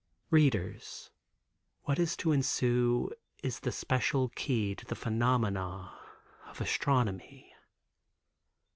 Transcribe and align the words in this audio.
Readers, 0.31 1.11
what 1.83 1.99
is 1.99 2.17
to 2.17 2.31
ensue, 2.31 3.11
is 3.43 3.59
the 3.59 3.71
special 3.71 4.29
key 4.29 4.73
to 4.73 4.83
the 4.83 4.95
phenomena 4.95 5.95
of 6.47 6.59
Astronomy. 6.59 7.53